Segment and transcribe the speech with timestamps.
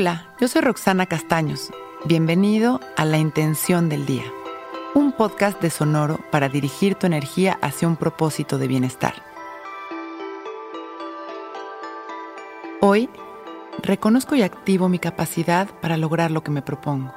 [0.00, 1.70] Hola, yo soy Roxana Castaños.
[2.06, 4.24] Bienvenido a La Intención del Día,
[4.94, 9.12] un podcast de Sonoro para dirigir tu energía hacia un propósito de bienestar.
[12.80, 13.10] Hoy,
[13.82, 17.12] reconozco y activo mi capacidad para lograr lo que me propongo.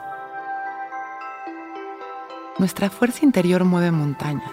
[2.60, 4.52] Nuestra fuerza interior mueve montañas.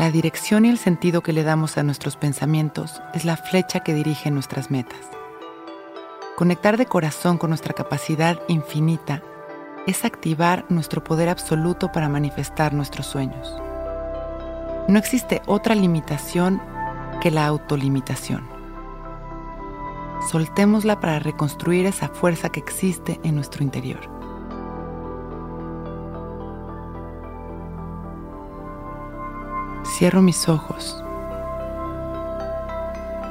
[0.00, 3.94] La dirección y el sentido que le damos a nuestros pensamientos es la flecha que
[3.94, 5.21] dirige nuestras metas.
[6.36, 9.22] Conectar de corazón con nuestra capacidad infinita
[9.86, 13.54] es activar nuestro poder absoluto para manifestar nuestros sueños.
[14.88, 16.62] No existe otra limitación
[17.20, 18.48] que la autolimitación.
[20.30, 24.00] Soltémosla para reconstruir esa fuerza que existe en nuestro interior.
[29.84, 31.04] Cierro mis ojos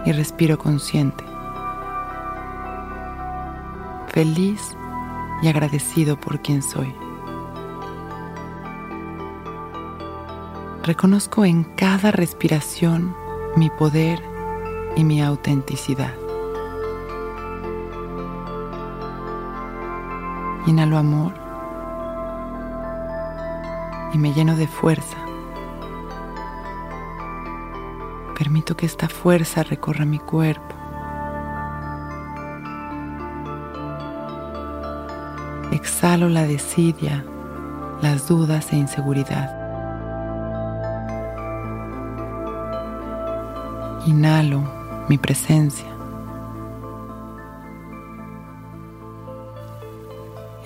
[0.06, 1.31] y respiro consciente,
[4.12, 4.76] feliz
[5.42, 6.94] y agradecido por quien soy.
[10.84, 13.16] Reconozco en cada respiración
[13.56, 14.22] mi poder
[14.96, 16.14] y mi autenticidad.
[20.68, 21.34] Inhalo amor
[24.14, 25.18] y me lleno de fuerza
[28.42, 30.81] Permito que esta fuerza recorra mi cuerpo.
[35.82, 37.26] Exhalo la desidia,
[38.04, 39.50] las dudas e inseguridad.
[44.06, 44.62] Inhalo
[45.10, 45.88] mi presencia.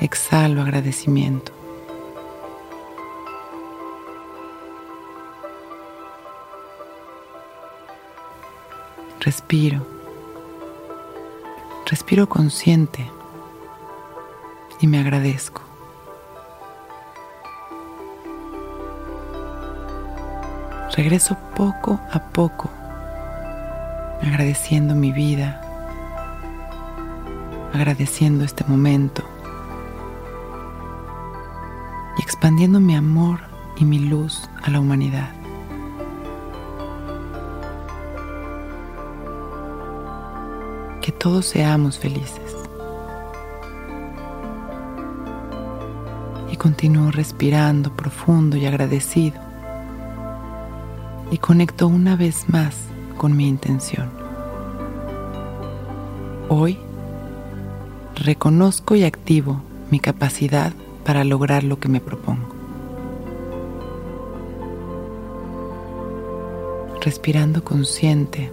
[0.01, 1.53] Exhalo agradecimiento.
[9.21, 9.79] Respiro.
[11.85, 13.09] Respiro consciente
[14.79, 15.61] y me agradezco.
[20.95, 22.69] Regreso poco a poco,
[24.21, 25.61] agradeciendo mi vida,
[27.73, 29.23] agradeciendo este momento
[32.17, 33.39] y expandiendo mi amor
[33.75, 35.29] y mi luz a la humanidad.
[41.05, 42.64] que todos seamos felices.
[46.65, 49.39] Continúo respirando profundo y agradecido.
[51.29, 52.75] Y conecto una vez más
[53.17, 54.09] con mi intención.
[56.49, 56.79] Hoy
[58.15, 59.61] reconozco y activo
[59.91, 62.49] mi capacidad para lograr lo que me propongo.
[66.99, 68.51] Respirando consciente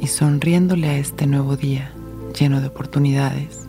[0.00, 1.92] y sonriéndole a este nuevo día
[2.38, 3.68] lleno de oportunidades,